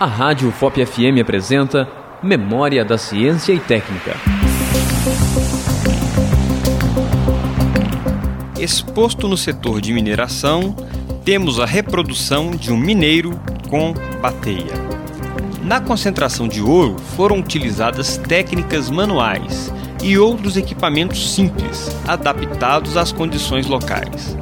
A 0.00 0.06
Rádio 0.06 0.52
FOP 0.52 0.86
FM 0.86 1.20
apresenta 1.20 1.88
Memória 2.22 2.84
da 2.84 2.96
Ciência 2.96 3.52
e 3.52 3.58
Técnica. 3.58 4.14
Exposto 8.60 9.26
no 9.26 9.36
setor 9.36 9.80
de 9.80 9.92
mineração, 9.92 10.72
temos 11.24 11.58
a 11.58 11.66
reprodução 11.66 12.52
de 12.52 12.72
um 12.72 12.76
mineiro 12.76 13.40
com 13.68 13.92
bateia. 14.22 14.72
Na 15.64 15.80
concentração 15.80 16.46
de 16.46 16.62
ouro 16.62 16.96
foram 17.16 17.40
utilizadas 17.40 18.18
técnicas 18.18 18.88
manuais 18.88 19.74
e 20.00 20.16
outros 20.16 20.56
equipamentos 20.56 21.34
simples, 21.34 21.90
adaptados 22.06 22.96
às 22.96 23.10
condições 23.10 23.66
locais. 23.66 24.38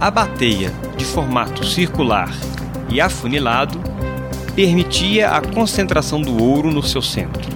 A 0.00 0.08
bateia, 0.08 0.72
de 0.96 1.04
formato 1.04 1.66
circular 1.66 2.30
e 2.88 3.00
afunilado, 3.00 3.88
permitia 4.58 5.28
a 5.28 5.40
concentração 5.40 6.20
do 6.20 6.42
ouro 6.42 6.72
no 6.72 6.82
seu 6.82 7.00
centro, 7.00 7.48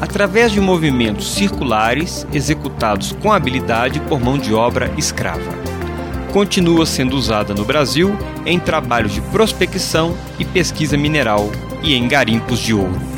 através 0.00 0.52
de 0.52 0.60
movimentos 0.60 1.34
circulares 1.34 2.24
executados 2.32 3.10
com 3.10 3.32
habilidade 3.32 3.98
por 4.02 4.20
mão 4.20 4.38
de 4.38 4.54
obra 4.54 4.88
escrava. 4.96 5.52
Continua 6.32 6.86
sendo 6.86 7.16
usada 7.16 7.52
no 7.54 7.64
Brasil 7.64 8.16
em 8.46 8.56
trabalhos 8.56 9.12
de 9.14 9.20
prospecção 9.20 10.16
e 10.38 10.44
pesquisa 10.44 10.96
mineral 10.96 11.50
e 11.82 11.96
em 11.96 12.06
garimpos 12.06 12.60
de 12.60 12.72
ouro. 12.72 13.17